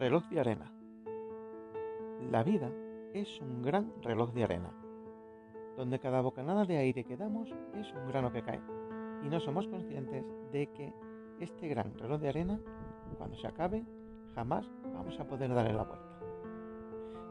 [0.00, 0.72] Reloj de arena.
[2.30, 2.72] La vida
[3.12, 4.72] es un gran reloj de arena,
[5.76, 8.62] donde cada bocanada de aire que damos es un grano que cae,
[9.22, 10.94] y no somos conscientes de que
[11.38, 12.58] este gran reloj de arena,
[13.18, 13.84] cuando se acabe,
[14.34, 16.18] jamás vamos a poder darle la vuelta.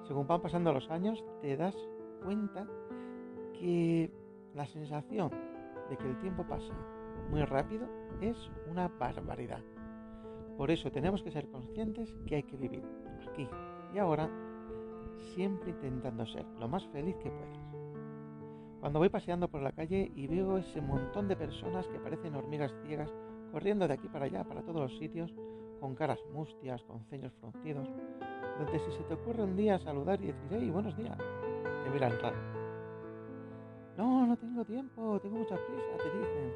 [0.07, 1.75] Según van pasando los años, te das
[2.23, 2.67] cuenta
[3.54, 4.13] que
[4.54, 5.31] la sensación
[5.89, 6.75] de que el tiempo pasa
[7.31, 7.88] muy rápido
[8.21, 8.38] es
[8.70, 9.63] una barbaridad.
[10.60, 12.84] Por eso tenemos que ser conscientes que hay que vivir
[13.32, 13.48] aquí
[13.96, 14.29] y ahora,
[15.33, 17.57] siempre intentando ser lo más feliz que puedas.
[18.82, 22.75] Cuando voy paseando por la calle y veo ese montón de personas que parecen hormigas
[22.86, 23.10] ciegas
[23.54, 25.33] corriendo de aquí para allá, para todos los sitios,
[25.80, 27.88] con caras mustias, con ceños fruncidos,
[28.57, 31.18] donde si se te ocurre un día saludar y decir, hey, buenos días,
[31.86, 32.38] te miran raro.
[33.95, 36.52] No, no tengo tiempo, tengo mucha prisa, te dicen.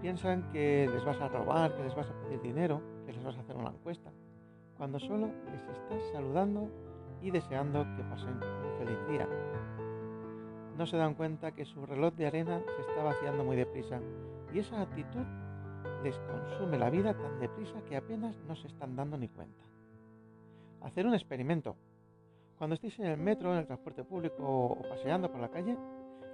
[0.00, 3.36] Piensan que les vas a robar, que les vas a pedir dinero, que les vas
[3.36, 4.10] a hacer una encuesta,
[4.78, 6.70] cuando solo les estás saludando
[7.20, 9.28] y deseando que pasen un feliz día.
[10.78, 14.00] No se dan cuenta que su reloj de arena se está vaciando muy deprisa
[14.54, 15.26] y esa actitud
[16.02, 19.64] les consume la vida tan deprisa que apenas no se están dando ni cuenta.
[20.80, 21.76] Hacer un experimento.
[22.56, 25.76] Cuando estéis en el metro, en el transporte público o paseando por la calle,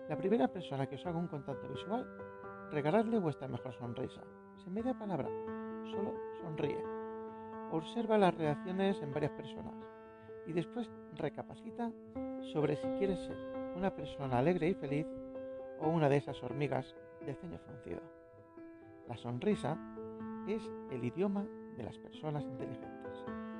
[0.09, 2.07] la primera persona que os haga un contacto visual,
[2.71, 4.23] regaladle vuestra mejor sonrisa,
[4.63, 5.29] sin media palabra,
[5.91, 6.83] solo sonríe.
[7.71, 9.75] Observa las reacciones en varias personas
[10.47, 11.91] y después recapacita
[12.53, 13.37] sobre si quieres ser
[13.77, 15.07] una persona alegre y feliz
[15.81, 16.95] o una de esas hormigas
[17.25, 18.01] de ceño fruncido.
[19.09, 19.77] La sonrisa
[20.47, 21.45] es el idioma
[21.77, 23.56] de las personas inteligentes.